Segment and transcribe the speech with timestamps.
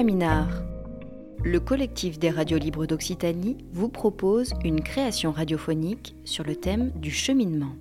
[0.00, 0.48] Caminar.
[1.44, 7.10] Le collectif des radios libres d'Occitanie vous propose une création radiophonique sur le thème du
[7.10, 7.72] cheminement.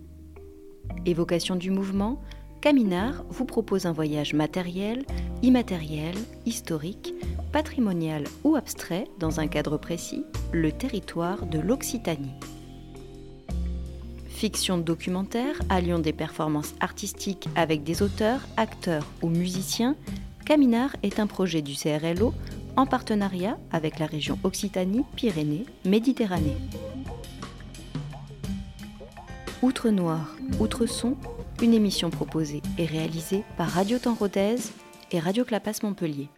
[1.05, 2.22] Évocation du mouvement,
[2.59, 5.05] Caminar vous propose un voyage matériel,
[5.44, 6.14] immatériel,
[6.45, 7.14] historique,
[7.54, 12.36] patrimonial ou abstrait dans un cadre précis, le territoire de l'Occitanie.
[14.28, 19.95] Fiction documentaire alliant des performances artistiques avec des auteurs, acteurs ou musiciens,
[20.49, 22.34] Caminar est un projet du CRLO
[22.76, 26.58] en partenariat avec la région Occitanie-Pyrénées-Méditerranée.
[29.61, 31.17] Outre Noir, Outre Son,
[31.61, 34.56] une émission proposée et réalisée par Radio Temps Rodez
[35.11, 36.30] et Radio Clapas Montpellier.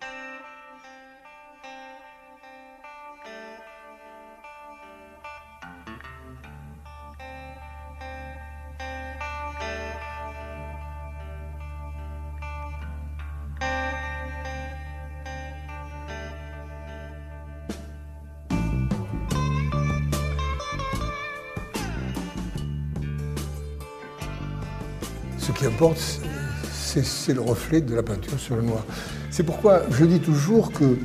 [26.94, 28.86] C'est le reflet de la peinture sur le noir.
[29.30, 30.98] C'est pourquoi je dis toujours que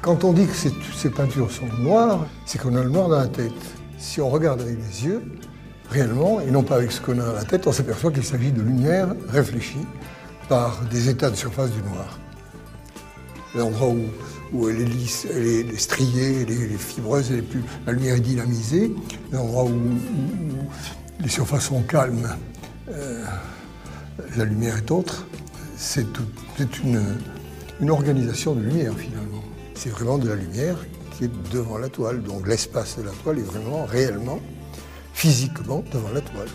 [0.00, 3.28] quand on dit que ces peintures sont noires, c'est qu'on a le noir dans la
[3.28, 3.52] tête.
[3.98, 5.22] Si on regarde avec les yeux,
[5.90, 8.50] réellement, et non pas avec ce qu'on a dans la tête, on s'aperçoit qu'il s'agit
[8.50, 9.86] de lumière réfléchie
[10.48, 12.18] par des états de surface du noir.
[13.54, 14.04] L'endroit où,
[14.52, 17.30] où, elle est lisse, elle est, striée, elle est, fibreuse,
[17.86, 18.92] la lumière est dynamisée.
[19.30, 22.28] L'endroit où, où, les surfaces sont calmes,
[22.90, 23.24] euh,
[24.36, 25.26] la lumière est autre.
[25.76, 26.06] C'est
[26.84, 29.42] une, organisation de lumière finalement.
[29.74, 30.76] C'est vraiment de la lumière
[31.16, 32.22] qui est devant la toile.
[32.22, 34.40] Donc l'espace de la toile est vraiment, réellement,
[35.12, 36.48] physiquement devant la toile.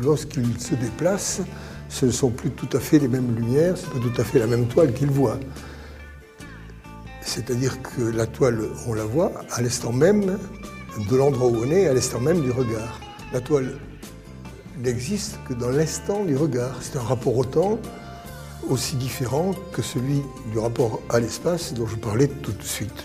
[0.00, 1.40] Lorsqu'il se déplace,
[1.88, 4.24] ce ne sont plus tout à fait les mêmes lumières, ce n'est pas tout à
[4.24, 5.38] fait la même toile qu'il voit.
[7.20, 10.38] C'est-à-dire que la toile, on la voit à l'instant même
[11.10, 13.00] de l'endroit où on est, à l'instant même du regard.
[13.32, 13.76] La toile
[14.78, 16.76] n'existe que dans l'instant du regard.
[16.80, 17.78] C'est un rapport au temps
[18.68, 20.22] aussi différent que celui
[20.52, 23.04] du rapport à l'espace dont je parlais tout de suite.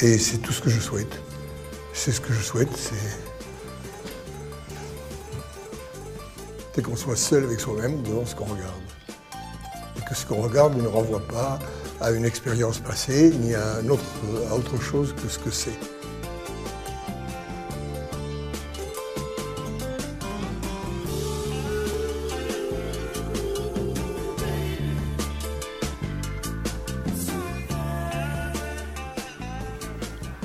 [0.00, 1.20] Et c'est tout ce que je souhaite.
[1.92, 2.76] C'est ce que je souhaite,
[6.74, 8.72] c'est qu'on soit seul avec soi-même devant ce qu'on regarde.
[9.96, 11.60] Et que ce qu'on regarde ne renvoie pas
[12.00, 14.02] à une expérience passée, ni à, autre,
[14.50, 15.70] à autre chose que ce que c'est.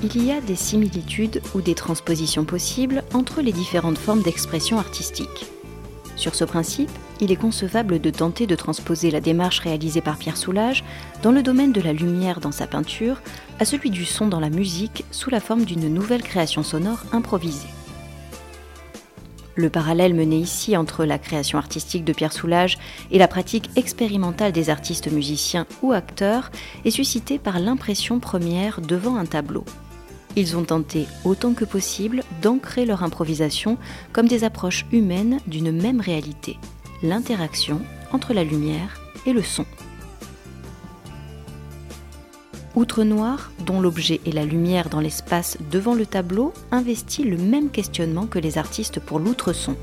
[0.01, 5.49] Il y a des similitudes ou des transpositions possibles entre les différentes formes d'expression artistique.
[6.19, 6.91] Sur ce principe,
[7.21, 10.83] il est concevable de tenter de transposer la démarche réalisée par Pierre Soulages
[11.23, 13.21] dans le domaine de la lumière dans sa peinture
[13.57, 17.69] à celui du son dans la musique sous la forme d'une nouvelle création sonore improvisée.
[19.55, 22.77] Le parallèle mené ici entre la création artistique de Pierre Soulages
[23.11, 26.51] et la pratique expérimentale des artistes musiciens ou acteurs
[26.83, 29.63] est suscité par l'impression première devant un tableau.
[30.39, 33.77] Ils ont tenté autant que possible d'ancrer leur improvisation
[34.13, 36.57] comme des approches humaines d'une même réalité,
[37.03, 37.81] l'interaction
[38.13, 39.65] entre la lumière et le son.
[42.73, 47.69] Outre Noir, dont l'objet est la lumière dans l'espace devant le tableau, investit le même
[47.69, 49.75] questionnement que les artistes pour l'outre-son,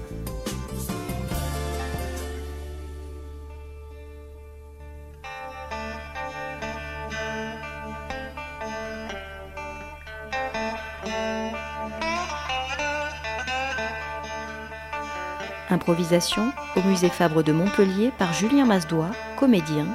[15.76, 19.87] Improvisation au musée Fabre de Montpellier par Julien Masdois, comédien,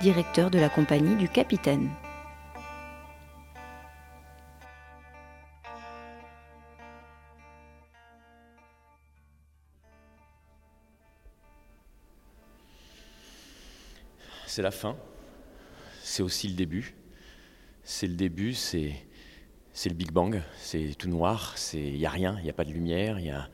[0.00, 1.90] directeur de la compagnie du Capitaine.
[14.46, 14.96] C'est la fin,
[16.02, 16.94] c'est aussi le début.
[17.84, 18.94] C'est le début, c'est
[19.74, 22.64] c'est le Big Bang, c'est tout noir, il n'y a rien, il n'y a pas
[22.64, 23.50] de lumière, il y a,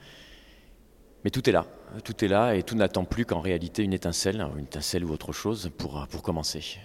[1.24, 1.66] mais tout est là,
[2.04, 5.32] tout est là et tout n'attend plus qu'en réalité une étincelle, une étincelle ou autre
[5.32, 6.78] chose pour, pour commencer.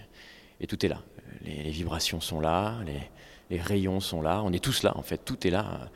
[0.60, 1.02] Et tout est là.
[1.42, 2.78] Les, vibrations sont là,
[3.50, 5.90] les, rayons sont là, on est tous là en fait, tout est là.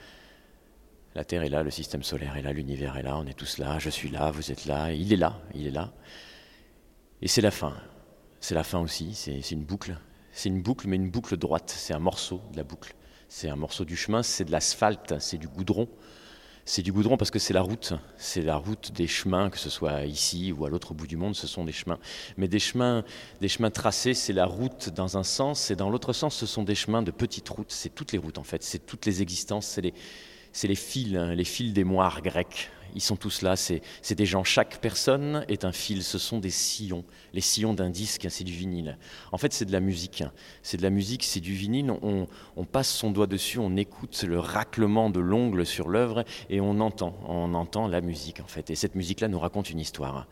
[1.15, 3.59] La Terre est là, le système solaire est là, l'univers est là, on est tous
[3.59, 5.93] là, je suis là, vous êtes là, il est là, il est là.
[7.21, 7.75] Et c'est la fin.
[8.41, 9.97] C'est la fin aussi, c'est une boucle.
[10.33, 12.95] C'est une boucle, mais une boucle droite, c'est un morceau de la boucle.
[13.29, 15.89] C'est un morceau du chemin, c'est de l'asphalte, c'est du goudron.
[16.65, 19.69] C'est du goudron parce que c'est la route, c'est la route des chemins, que ce
[19.69, 21.99] soit ici ou à l'autre bout du monde, ce sont des chemins.
[22.37, 23.05] Mais des chemins,
[23.41, 26.63] des chemins tracés, c'est la route dans un sens, et dans l'autre sens, ce sont
[26.63, 27.73] des chemins de petites routes.
[27.73, 29.95] C'est toutes les routes en fait, c'est toutes les existences, c'est les,
[30.53, 32.71] c'est les fils, hein, les fils des moires grecs.
[32.95, 33.81] Ils sont tous là, c'est
[34.15, 34.45] des gens.
[34.45, 38.53] Chaque personne est un fil, ce sont des sillons, les sillons d'un disque, c'est du
[38.53, 38.99] vinyle.
[39.33, 40.23] En fait, c'est de la musique.
[40.63, 41.91] C'est de la musique, c'est du vinyle.
[41.91, 42.27] On,
[42.57, 46.81] on, passe son doigt dessus, on écoute le raclement de l'ongle sur l'œuvre et on
[46.81, 48.69] entend, on entend la musique en fait.
[48.69, 50.27] Et cette musique-là nous raconte une histoire.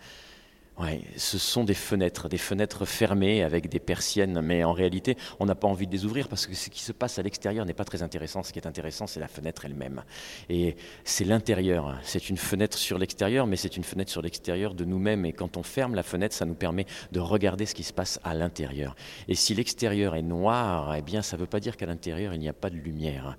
[1.16, 5.54] Ce sont des fenêtres, des fenêtres fermées avec des persiennes, mais en réalité, on n'a
[5.54, 7.84] pas envie de les ouvrir parce que ce qui se passe à l'extérieur n'est pas
[7.84, 8.42] très intéressant.
[8.42, 10.02] Ce qui est intéressant, c'est la fenêtre elle-même.
[10.48, 11.98] Et c'est l'intérieur.
[12.02, 15.24] C'est une fenêtre sur l'extérieur, mais c'est une fenêtre sur l'extérieur de nous-mêmes.
[15.26, 18.20] Et quand on ferme la fenêtre, ça nous permet de regarder ce qui se passe
[18.24, 18.96] à l'intérieur.
[19.28, 22.40] Et si l'extérieur est noir, eh bien, ça ne veut pas dire qu'à l'intérieur, il
[22.40, 23.36] n'y a pas de lumière.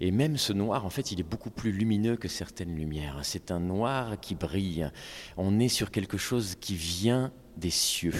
[0.00, 3.18] Et même ce noir, en fait, il est beaucoup plus lumineux que certaines lumières.
[3.22, 4.90] C'est un noir qui brille.
[5.36, 8.14] On est sur quelque chose qui vient des cieux.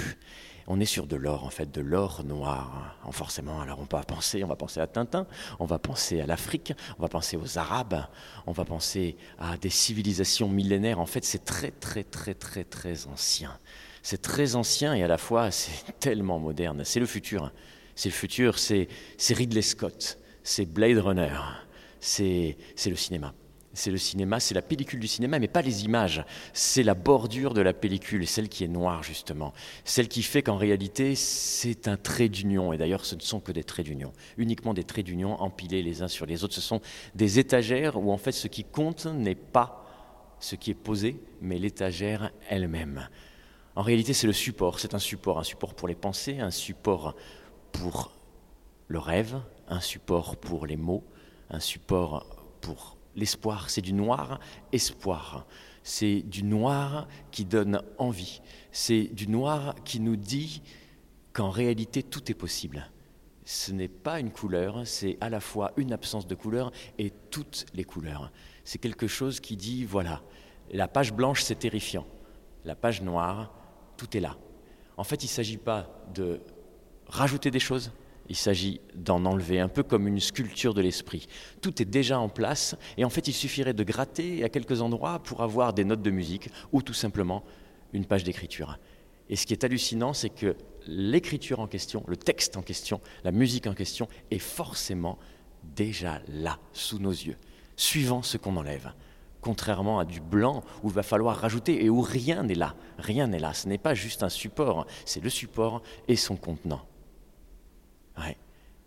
[0.67, 2.99] On est sur de l'or, en fait, de l'or noir.
[3.13, 5.27] forcément, alors on va penser, on va penser à Tintin,
[5.61, 8.05] on va penser à l'Afrique, on va penser aux Arabes,
[8.47, 11.01] on va penser à des civilisations millénaires.
[11.01, 13.57] En fait, c'est très, très, très, très, très ancien.
[14.03, 16.83] C'est très ancien et à la fois, c'est tellement moderne.
[16.85, 17.53] C'est le futur.
[17.95, 18.89] C'est le futur, c'est
[19.31, 21.41] Ridley Scott, c'est Blade Runner
[22.01, 22.57] c'est
[22.87, 23.35] le cinéma.
[23.75, 26.25] C'est le cinéma, c'est la pellicule du cinéma, mais pas les images.
[26.53, 29.53] C'est la bordure de la pellicule, celle qui est noire justement.
[29.85, 32.73] Celle qui fait qu'en réalité, c'est un trait d'union.
[32.73, 34.13] Et d'ailleurs, ce ne sont que des traits d'union.
[34.37, 36.55] Uniquement des traits d'union empilés les uns sur les autres.
[36.55, 36.81] Ce sont
[37.15, 39.85] des étagères où en fait ce qui compte n'est pas
[40.41, 43.09] ce qui est posé, mais l'étagère elle-même.
[43.77, 44.81] En réalité, c'est le support.
[44.81, 45.39] C'est un support.
[45.39, 47.15] Un support pour les pensées, un support
[47.71, 48.13] pour
[48.89, 51.05] le rêve, un support pour les mots,
[51.51, 52.27] un support
[52.61, 53.71] pour l'espoir.
[53.71, 54.41] C'est du noir
[54.73, 55.47] espoir.
[55.83, 58.41] C'est du noir qui donne envie.
[58.73, 60.63] C'est du noir qui nous dit
[61.33, 62.91] qu'en réalité tout est possible.
[63.45, 67.65] Ce n'est pas une couleur, c'est à la fois une absence de couleur et toutes
[67.73, 68.31] les couleurs.
[68.65, 70.23] C'est quelque chose qui dit, voilà,
[70.71, 72.07] la page blanche c'est terrifiant,
[72.67, 73.55] la page noire,
[73.97, 74.37] tout est là.
[74.99, 76.41] En fait, il ne s'agit pas de
[77.07, 77.93] rajouter des choses,
[78.29, 81.27] il s'agit d'en enlever, un peu comme une sculpture de l'esprit.
[81.61, 85.19] Tout est déjà en place, et en fait, il suffirait de gratter à quelques endroits
[85.21, 87.45] pour avoir des notes de musique ou tout simplement
[87.93, 88.79] une page d'écriture.
[89.31, 93.33] Et ce qui est hallucinant, c'est que l'écriture en question, le texte en question, la
[93.33, 95.19] musique en question est forcément
[95.77, 97.37] déjà là, sous nos yeux,
[97.77, 98.93] suivant ce qu'on enlève.
[99.41, 102.75] Contrairement à du blanc où il va falloir rajouter et où rien n'est là.
[102.99, 103.55] Rien n'est là.
[103.55, 106.88] Ce n'est pas juste un support, c'est le support et son contenant.
[108.19, 108.37] Ouais,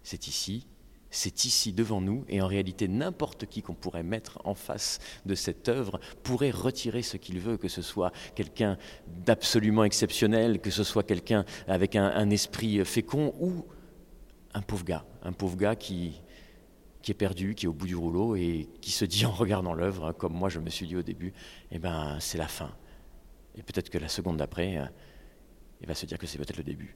[0.04, 0.68] c'est ici,
[1.12, 5.36] c'est ici devant nous, et en réalité n'importe qui qu'on pourrait mettre en face de
[5.36, 10.84] cette œuvre pourrait retirer ce qu'il veut, que ce soit quelqu'un d'absolument exceptionnel, que ce
[10.84, 13.66] soit quelqu'un avec un, esprit fécond, ou
[14.54, 16.22] un pauvre gars, un pauvre gars qui,
[17.02, 19.74] qui est perdu, qui est au bout du rouleau, et qui se dit en regardant
[19.74, 21.34] l'œuvre, hein, comme moi je me suis dit au début,
[21.72, 22.72] eh ben c'est la fin.
[23.56, 24.86] Et peut-être que la seconde d'après, euh,
[25.82, 26.96] il va se dire que c'est peut-être le début.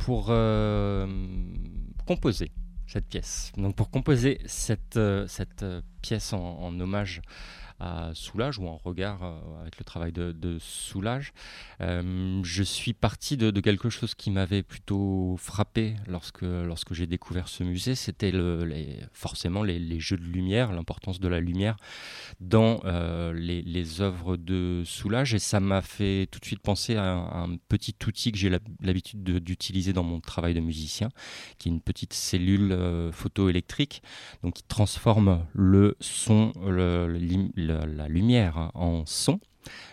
[0.00, 1.06] Pour euh,
[2.06, 2.50] composer
[2.86, 3.52] cette pièce.
[3.56, 7.20] Donc pour composer cette, euh, cette euh, pièce en, hommage
[7.80, 9.22] à Soulage ou en regard
[9.60, 11.32] avec le travail de, Soulage.
[11.80, 17.64] je suis parti de, quelque chose qui m'avait plutôt frappé lorsque, lorsque j'ai découvert ce
[17.64, 18.32] musée, c'était
[19.12, 21.76] forcément les, jeux de lumière, l'importance de la lumière
[22.40, 22.80] dans
[23.34, 27.56] les, les, œuvres de Soulage et ça m'a fait tout de suite penser à un,
[27.68, 28.50] petit outil que j'ai
[28.82, 31.08] l'habitude d'utiliser dans mon travail de musicien,
[31.58, 32.76] qui est une petite cellule
[33.12, 34.02] photoélectrique
[34.42, 36.52] donc qui transforme le son,
[37.70, 39.40] la lumière en son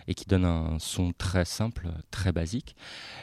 [0.07, 2.75] et qui donne un son très simple, très basique.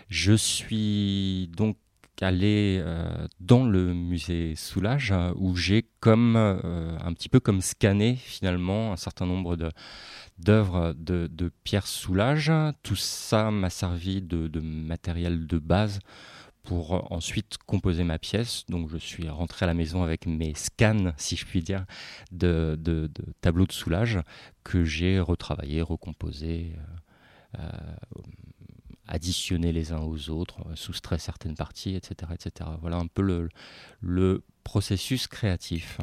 [0.09, 1.77] Je suis donc
[2.21, 8.15] allé euh, dans le musée Soulage où j'ai comme euh, un petit peu comme scanné
[8.17, 9.71] finalement un certain nombre de
[10.39, 12.53] d'œuvres de, Pierre Soulage.
[12.83, 16.01] Tout ça m'a servi de, matériel de base
[16.65, 18.65] pour ensuite composer ma pièce.
[18.69, 21.85] Donc je suis rentré à la maison avec mes scans, si je puis dire,
[22.33, 23.09] de,
[23.41, 24.19] tableaux de soulage
[24.65, 26.73] que j'ai retravaillés, recomposés,
[27.59, 28.17] euh, euh,
[29.07, 32.71] additionnés les uns aux autres, soustrait certaines parties, etc., etc.
[32.81, 33.49] Voilà un peu
[34.01, 36.01] le processus créatif.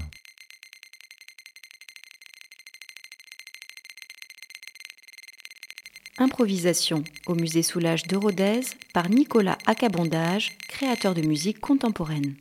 [6.21, 8.61] Improvisation au musée Soulage de Rodez
[8.93, 12.35] par Nicolas Acabondage, créateur de musique contemporaine.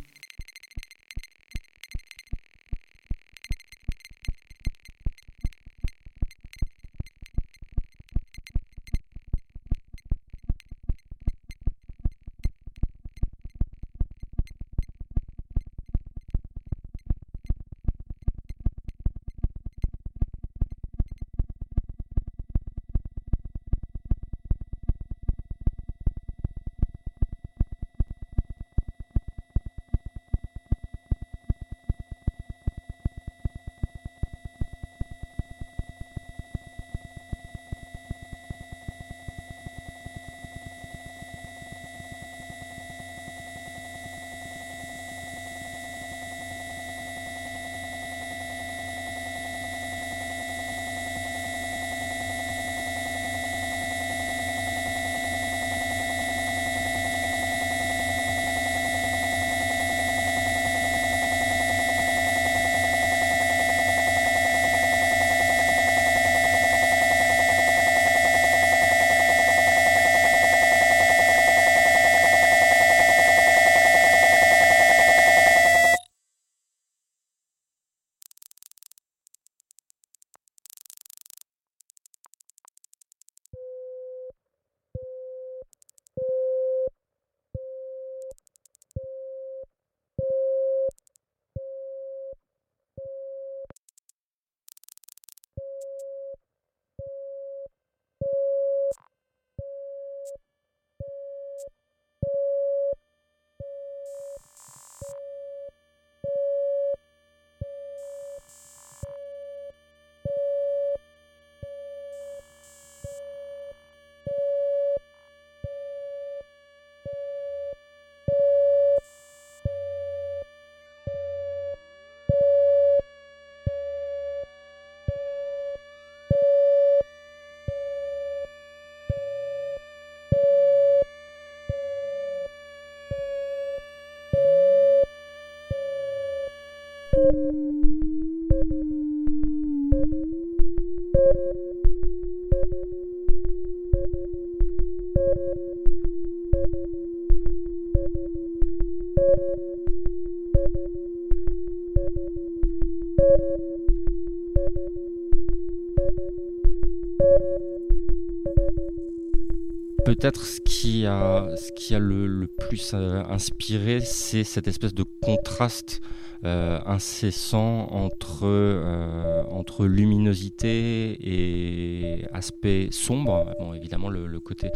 [160.20, 165.04] Peut-être ce qui a, ce qui a le, plus euh, inspiré, c'est cette espèce de
[165.22, 166.00] contraste
[166.42, 173.54] incessant entre, euh, entre luminosité et aspect sombre.
[173.60, 174.70] Bon, évidemment, le, côté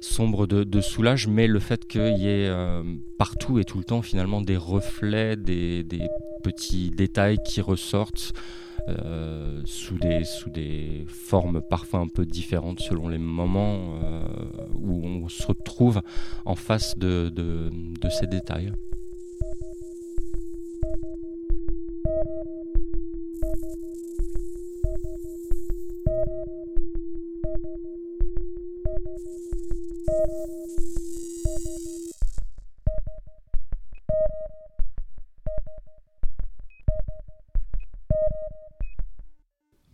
[0.00, 2.50] sombre de, soulage, mais le fait qu'il y ait
[3.18, 5.84] partout et tout le temps finalement des reflets, des,
[6.42, 8.32] petits détails qui ressortent.
[8.88, 14.24] Euh, sous, des, sous des formes parfois un peu différentes selon les moments euh,
[14.74, 16.02] où on se retrouve
[16.44, 18.72] en face de, de ces détails.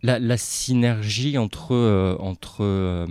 [0.01, 2.17] La, synergie entre, euh,
[2.59, 3.07] euh,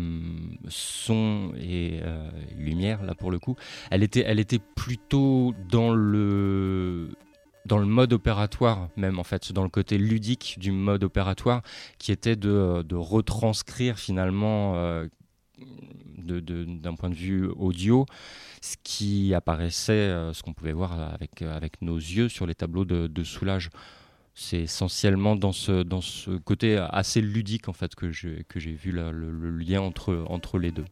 [0.68, 3.56] son et euh, lumière, là pour le coup,
[3.90, 7.10] elle était, plutôt dans le,
[7.70, 11.62] mode opératoire même en fait, dans le côté ludique du mode opératoire,
[11.98, 14.74] qui était de, retranscrire finalement
[16.18, 18.06] d'un point de vue audio
[18.60, 23.70] ce qui apparaissait, ce qu'on pouvait voir avec, nos yeux sur les tableaux de soulage
[24.40, 29.50] c'est essentiellement dans ce, dans ce côté assez ludique en fait que j'ai, vu le,
[29.50, 30.84] lien entre, entre les deux.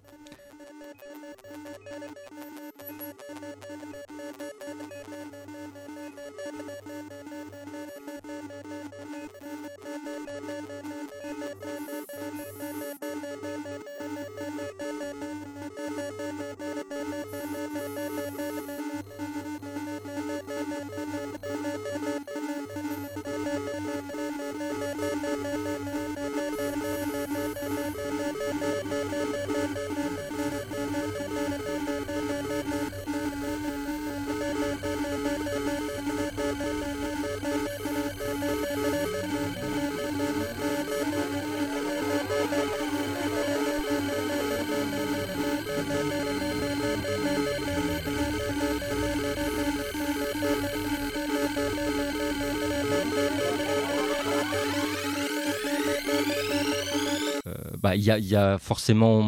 [57.97, 59.23] Il y, a forcément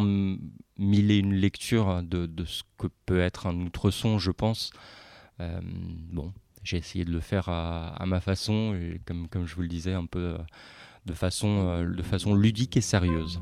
[0.77, 4.71] mille et une lectures de, ce que peut être un outre-son, je pense.
[5.39, 6.33] Euh, bon,
[6.63, 10.05] j'ai essayé de le faire à, ma façon, et comme, je vous le disais, un
[10.05, 10.37] peu euh,
[11.09, 13.39] euh, de façon ludique et sérieuse.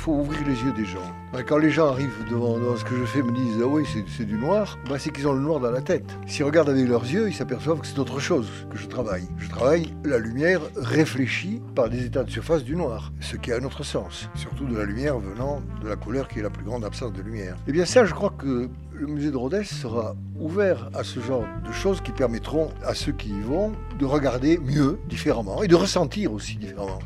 [0.00, 1.12] Faut ouvrir les yeux des gens.
[1.46, 4.36] Quand les gens arrivent devant, ce que je fais, me disent Ah oui, c'est du
[4.36, 6.06] noir, ben, c'est qu'ils ont le noir dans la tête.
[6.26, 9.28] S'ils regardent avec leurs yeux, ils s'aperçoivent que c'est autre chose que je travaille.
[9.36, 13.56] Je travaille la lumière réfléchie par des états de surface du noir, ce qui a
[13.56, 16.64] un autre sens, surtout de la lumière venant de la couleur qui est la plus
[16.64, 17.56] grande absence de lumière.
[17.68, 21.44] Eh bien ça, je crois que le musée de Rodez sera ouvert à ce genre
[21.66, 25.76] de choses qui permettront à ceux qui y vont de regarder mieux, différemment, et de
[25.76, 27.00] ressentir aussi différemment.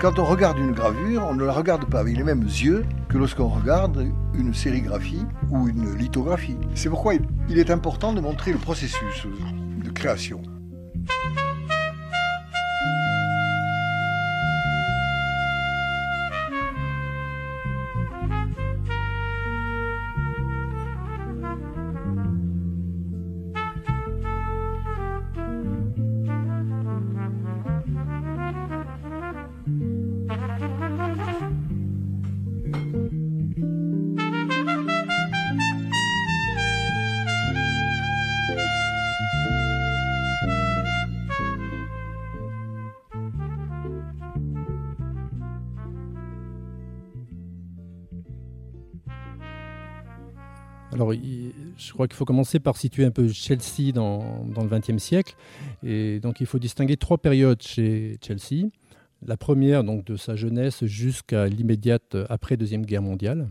[0.00, 3.16] Quand on regarde une gravure, on ne la regarde pas avec les mêmes yeux que
[3.16, 6.56] lorsqu'on regarde une sérigraphie ou une lithographie.
[6.74, 7.14] C'est pourquoi
[7.48, 9.26] il est important de montrer le processus
[9.82, 10.42] de création.
[51.04, 51.22] Alors,
[51.76, 55.36] je crois qu'il faut commencer par situer un peu Chelsea dans, le XXe siècle.
[55.84, 58.68] Et donc, il faut distinguer trois périodes chez Chelsea.
[59.26, 63.48] La première, donc, de sa jeunesse jusqu'à l'immédiate après Deuxième Guerre mondiale.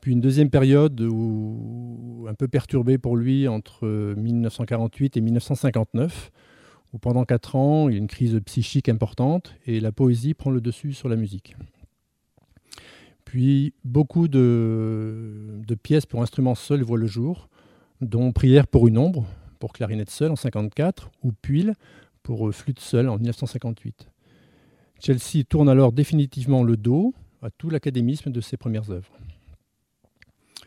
[0.00, 3.86] Puis une deuxième période où, un peu perturbée pour lui entre
[4.16, 6.32] 1948 et 1959,
[6.92, 10.50] où pendant quatre ans, il y a une crise psychique importante et la poésie prend
[10.50, 11.56] le dessus sur la musique.
[13.32, 17.48] Puis beaucoup de, pièces pour instruments seuls voient le jour,
[18.02, 19.24] dont Prière pour une ombre,
[19.58, 21.72] pour clarinette seule en 54, ou Puile
[22.22, 24.10] pour euh, flûte seule en 1958.
[25.00, 29.14] Chelsea tourne alors définitivement le dos à tout l'académisme de ses premières œuvres.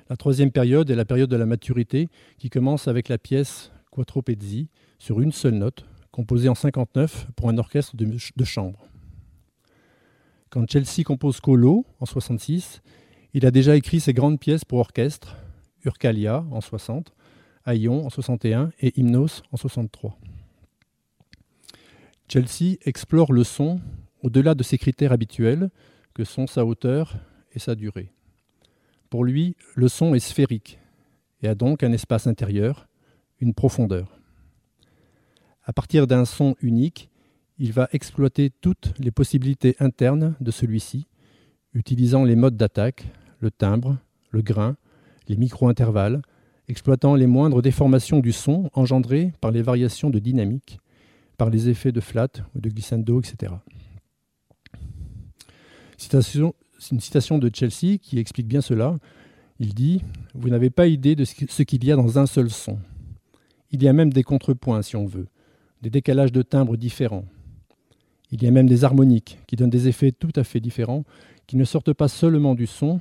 [0.09, 2.07] La troisième période est la période de la maturité
[2.39, 7.47] qui commence avec la pièce Quattro Pezzi sur une seule note, composée en 59 pour
[7.47, 8.87] un orchestre de chambre.
[10.55, 12.81] Quand Chelsea compose Colo en 66,
[13.33, 15.35] il a déjà écrit ses grandes pièces pour orchestre,
[15.83, 17.13] Urcalia en 60,
[17.65, 20.17] Aion en 61 et Hymnos en 63.
[22.29, 23.81] Chelsea explore le son
[24.23, 25.71] au-delà de ses critères habituels
[26.13, 27.17] que sont sa hauteur
[27.51, 28.13] et sa durée.
[29.09, 30.79] Pour lui, le son est sphérique
[31.41, 32.87] et a donc un espace intérieur,
[33.41, 34.21] une profondeur.
[35.65, 37.09] À partir d'un son unique,
[37.57, 41.07] il va exploiter toutes les possibilités internes de celui-ci,
[41.73, 43.07] utilisant les modes d'attaque,
[43.39, 43.97] le timbre,
[44.31, 44.75] le grain,
[45.27, 46.21] les micro-intervalles,
[46.67, 50.79] exploitant les moindres déformations du son engendrées par les variations de dynamique,
[51.37, 53.53] par les effets de flat ou de glissando, etc.
[55.97, 56.53] Citation,
[56.91, 58.95] une citation de Chelsea qui explique bien cela.
[59.59, 60.01] Il dit
[60.33, 62.79] Vous n'avez pas idée de ce qu'il y a dans un seul son.
[63.71, 65.27] Il y a même des contrepoints, si on veut,
[65.81, 67.25] des décalages de timbres différents.
[68.31, 71.03] Il y a même des harmoniques qui donnent des effets tout à fait différents,
[71.47, 72.99] qui ne sortent pas seulement du son,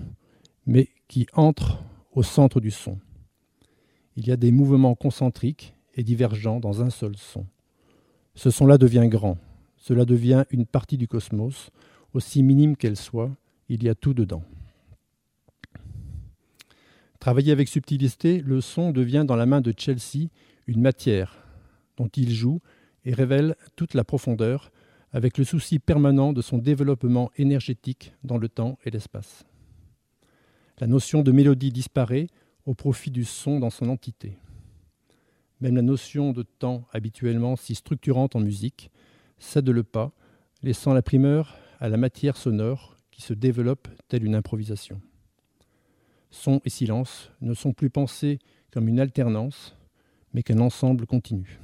[0.67, 1.83] mais qui entrent
[2.13, 2.99] au centre du son.
[4.17, 7.47] Il y a des mouvements concentriques et divergents dans un seul son.
[8.35, 9.39] Ce son-là devient grand,
[9.77, 11.71] cela devient une partie du cosmos,
[12.13, 13.31] aussi minime qu'elle soit,
[13.69, 14.43] il y a tout dedans.
[17.19, 20.29] Travailler avec subtilité, le son devient dans la main de Chelsea
[20.67, 21.45] une matière
[21.97, 22.61] dont il joue
[23.05, 24.71] et révèle toute la profondeur
[25.15, 29.47] avec le souci permanent de son développement énergétique dans le temps et l'espace.
[30.81, 32.27] La notion de mélodie disparaît
[32.67, 34.37] au profit du son dans son entité.
[35.61, 38.91] Même la notion de temps, habituellement si structurante en musique,
[39.39, 40.11] cède le pas,
[40.65, 45.01] laissant la primeur à la matière sonore qui se développe telle une improvisation.
[46.33, 48.41] Son et silence ne sont plus pensés
[48.73, 49.77] comme une alternance,
[50.33, 51.61] mais qu'un ensemble continu.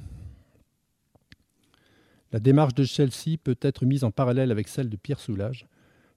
[2.33, 5.65] La démarche de Chelsea peut être mise en parallèle avec celle de Pierre Soulages,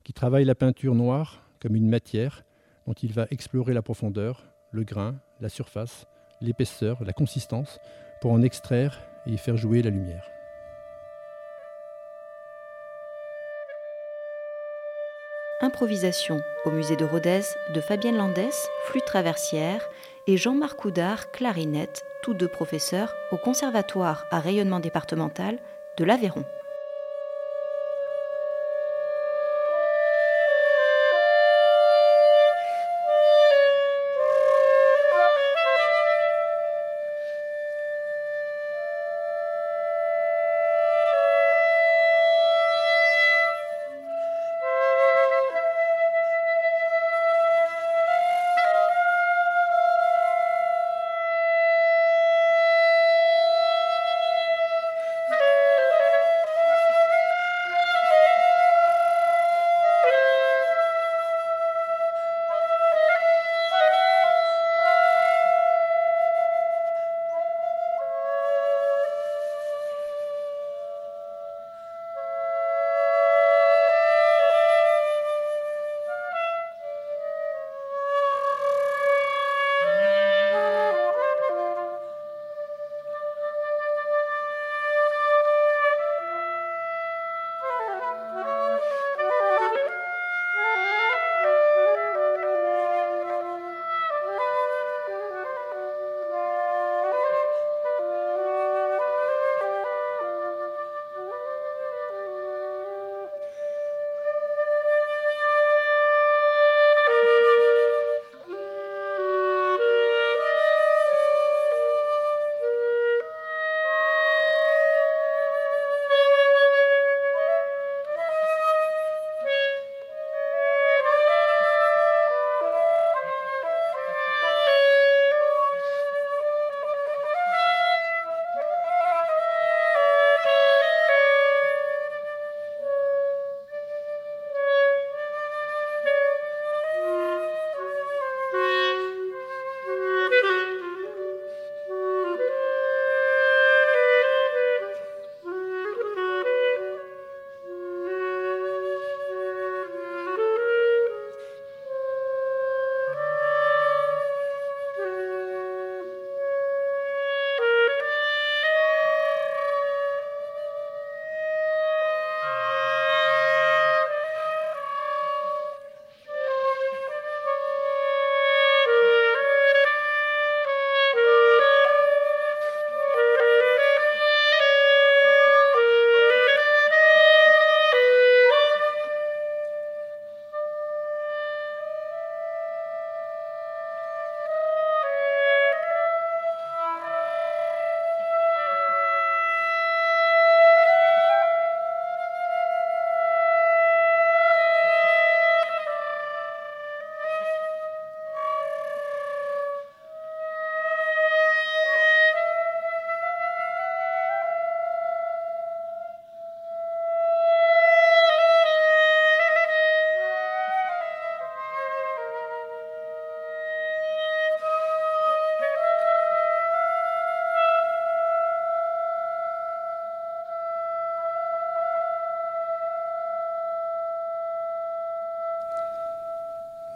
[0.05, 2.45] qui travaille la peinture noire comme une matière
[2.87, 6.07] dont il va explorer la profondeur, le grain, la surface,
[6.41, 7.81] l'épaisseur, la consistance,
[8.21, 10.31] pour en extraire et y faire jouer la lumière.
[15.61, 17.43] Improvisation au musée de Rodez
[17.75, 19.85] de Fabienne Landès, flûte traversière,
[20.29, 25.59] et Jean-Marc Houdard, clarinette, tous deux professeurs au Conservatoire à rayonnement départemental
[25.97, 26.45] de l'Aveyron.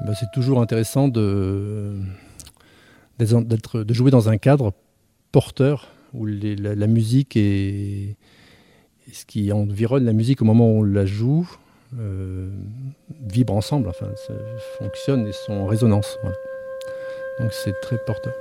[0.09, 2.01] Bah, c'est toujours intéressant de,
[3.90, 4.73] jouer dans un cadre
[5.33, 8.16] porteur où la, musique et,
[9.12, 11.47] ce qui environne la musique au moment où on la joue
[11.99, 12.49] euh,
[13.21, 14.33] vibrent ensemble, enfin, ça
[14.79, 16.16] fonctionne et sont en résonance.
[17.38, 18.33] Donc c'est très porteur.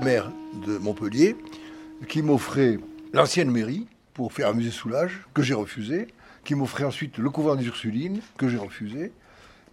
[0.00, 0.30] Maire
[0.66, 1.36] de Montpellier
[2.08, 2.78] qui m'offrait
[3.12, 6.08] l'ancienne mairie pour faire un musée Soulage, que j'ai refusé,
[6.44, 9.12] qui m'offrait ensuite le couvent des Ursulines, que j'ai refusé,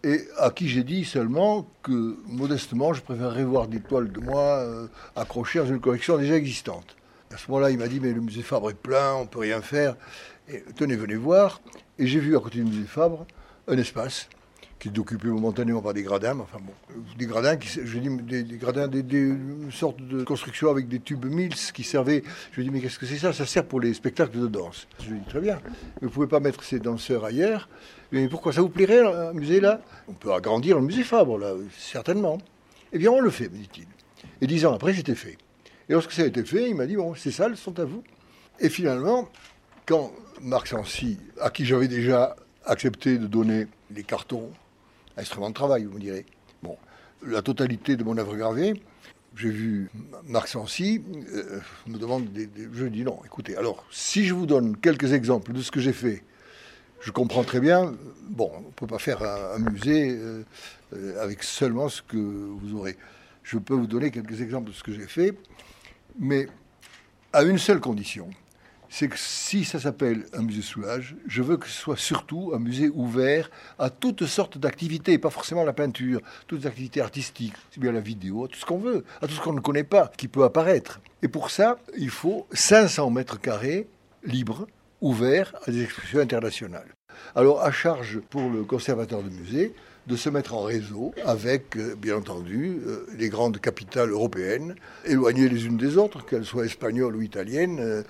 [0.03, 4.41] et à qui j'ai dit seulement que, modestement, je préférerais voir des toiles de moi
[4.41, 6.95] euh, accrochées dans une collection déjà existante.
[7.33, 9.39] À ce moment-là, il m'a dit, mais le musée Fabre est plein, on ne peut
[9.39, 9.95] rien faire.
[10.75, 11.61] Tenez, venez voir.
[11.99, 13.25] Et j'ai vu à côté du musée Fabre
[13.67, 14.29] un espace
[14.79, 16.73] qui est occupé momentanément par des gradins, enfin bon,
[17.17, 19.33] des gradins, je dis des, gradins, des,
[19.71, 22.23] sorte de construction avec des tubes Mills qui servaient.
[22.51, 23.33] Je dis mais qu'est-ce que c'est ça?
[23.33, 24.87] Ça sert pour les spectacles de danse.
[25.03, 25.59] Je lui dis très bien,
[26.01, 27.69] vous pouvez pas mettre ces danseurs ailleurs.
[28.11, 28.53] Mais pourquoi?
[28.53, 29.81] Ça vous plairait un musée là?
[30.07, 32.37] On peut agrandir le musée Fabre là, certainement.
[32.93, 33.87] Eh bien on le fait, me dit-il.
[34.41, 35.37] Et dix ans après, j'étais fait.
[35.89, 38.03] Et lorsque ça a été fait, il m'a dit bon, ces salles sont à vous.
[38.59, 39.29] Et finalement,
[39.85, 40.11] quand
[40.41, 42.35] Marc Sancy, à qui j'avais déjà
[42.65, 44.51] accepté de donner les cartons
[45.17, 46.25] instrument de travail, vous me direz.
[46.63, 46.77] Bon,
[47.25, 48.81] la totalité de mon œuvre gravée,
[49.35, 49.89] j'ai vu
[50.25, 51.03] Marc Sancy
[51.33, 55.53] euh, me demande, des, je dis non, écoutez, alors si je vous donne quelques exemples
[55.53, 56.23] de ce que j'ai fait,
[57.01, 57.93] je comprends très bien,
[58.29, 60.43] bon, on ne peut pas faire un, musée euh,
[60.93, 62.97] euh, avec seulement ce que vous aurez.
[63.43, 65.37] Je peux vous donner quelques exemples de ce que j'ai fait,
[66.19, 66.47] mais
[67.31, 68.29] à une seule condition,
[68.89, 72.59] c'est que si ça s'appelle un musée Soulage, je veux que ce soit surtout un
[72.59, 77.91] musée ouvert à toutes sortes d'activités, pas forcément la peinture, toutes activités artistiques, c'est bien
[77.91, 80.43] la vidéo, tout ce qu'on veut, à tout ce qu'on ne connaît pas, qui peut
[80.43, 81.01] apparaître.
[81.21, 83.87] Et pour ça, il faut 500 mètres carrés
[84.23, 84.67] libres,
[85.01, 86.93] ouverts à des expositions internationales.
[87.35, 89.73] Alors, à charge pour le conservateur de musée
[90.07, 95.49] de se mettre en réseau avec, euh, bien entendu, euh, les grandes capitales européennes, éloignées
[95.49, 98.03] les unes des autres, qu'elles soient espagnoles ou italiennes, euh,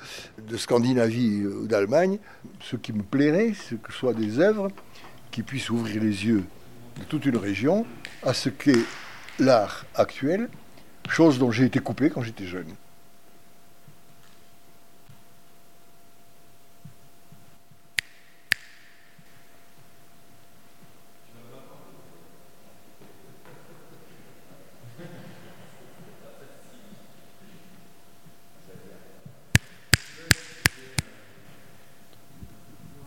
[0.47, 2.19] de Scandinavie ou d'Allemagne.
[2.61, 4.69] Ce qui me plairait, c'est que ce soit des œuvres
[5.31, 6.43] qui puissent ouvrir les yeux
[6.99, 7.85] de toute une région
[8.23, 8.85] à ce qu'est
[9.39, 10.49] l'art actuel,
[11.09, 12.67] chose dont j'ai été coupé quand j'étais jeune.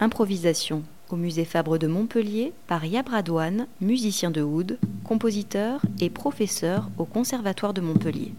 [0.03, 7.05] Improvisation au musée Fabre de Montpellier par Yabradouane, musicien de oud, compositeur et professeur au
[7.05, 8.33] Conservatoire de Montpellier.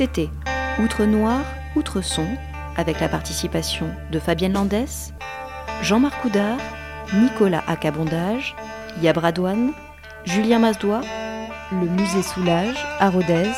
[0.00, 0.30] C'était
[0.82, 1.42] Outre Noir,
[1.76, 2.26] Outre Son,
[2.74, 5.12] avec la participation de Fabienne Landès,
[5.82, 6.56] Jean-Marc Coudard,
[7.12, 8.56] Nicolas Acabondage,
[9.02, 9.74] Yabradouane,
[10.24, 11.02] Julien Masdois,
[11.70, 13.50] le musée Soulage à Rodez,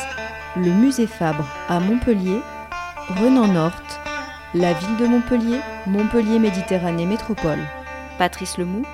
[0.57, 2.41] le musée Fabre à Montpellier,
[3.21, 4.01] Renan Norte,
[4.53, 7.63] la ville de Montpellier, Montpellier Méditerranée Métropole,
[8.17, 8.85] Patrice Lemoux,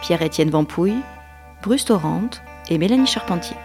[0.00, 1.02] Pierre-Étienne Vampouille,
[1.62, 2.30] Bruce Torrent
[2.70, 3.58] et Mélanie Charpentier.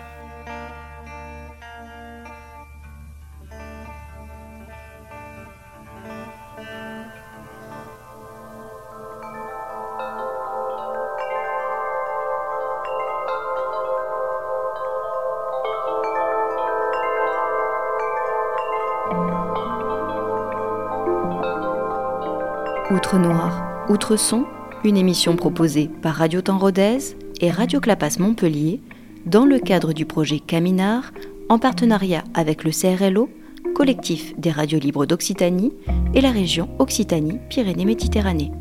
[24.01, 24.45] Noir, Outre Son,
[24.83, 26.97] une émission proposée par Radio Temps Rodez
[27.39, 28.81] et Radio Clapas Montpellier
[29.27, 31.11] dans le cadre du projet Caminard
[31.49, 33.29] en partenariat avec le CRLO,
[33.75, 35.73] collectif des radios libres d'Occitanie
[36.15, 38.51] et la région Occitanie-Pyrénées-Méditerranée.